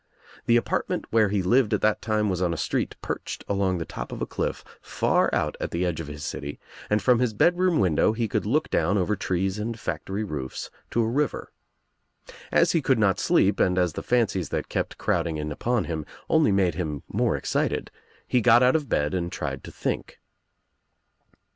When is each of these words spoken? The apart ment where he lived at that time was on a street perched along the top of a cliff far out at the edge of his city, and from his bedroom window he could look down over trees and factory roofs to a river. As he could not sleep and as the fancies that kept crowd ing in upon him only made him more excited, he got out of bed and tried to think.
The 0.47 0.57
apart 0.57 0.89
ment 0.89 1.05
where 1.11 1.29
he 1.29 1.43
lived 1.43 1.75
at 1.75 1.81
that 1.81 2.01
time 2.01 2.27
was 2.27 2.41
on 2.41 2.55
a 2.55 2.57
street 2.57 2.95
perched 3.03 3.45
along 3.47 3.77
the 3.77 3.85
top 3.85 4.11
of 4.11 4.19
a 4.19 4.25
cliff 4.25 4.63
far 4.81 5.29
out 5.31 5.55
at 5.59 5.69
the 5.69 5.85
edge 5.85 5.99
of 5.99 6.07
his 6.07 6.23
city, 6.23 6.59
and 6.89 6.99
from 7.03 7.19
his 7.19 7.35
bedroom 7.35 7.77
window 7.79 8.11
he 8.13 8.27
could 8.27 8.43
look 8.47 8.71
down 8.71 8.97
over 8.97 9.15
trees 9.15 9.59
and 9.59 9.79
factory 9.79 10.23
roofs 10.23 10.71
to 10.89 11.03
a 11.03 11.07
river. 11.07 11.51
As 12.51 12.71
he 12.71 12.81
could 12.81 12.97
not 12.97 13.19
sleep 13.19 13.59
and 13.59 13.77
as 13.77 13.93
the 13.93 14.01
fancies 14.01 14.49
that 14.49 14.69
kept 14.69 14.97
crowd 14.97 15.27
ing 15.27 15.37
in 15.37 15.51
upon 15.51 15.83
him 15.83 16.07
only 16.29 16.51
made 16.51 16.73
him 16.73 17.03
more 17.07 17.37
excited, 17.37 17.91
he 18.27 18.41
got 18.41 18.63
out 18.63 18.75
of 18.75 18.89
bed 18.89 19.13
and 19.13 19.31
tried 19.31 19.63
to 19.65 19.71
think. 19.71 20.19